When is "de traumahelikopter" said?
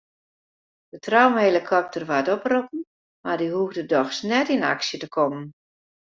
0.91-2.03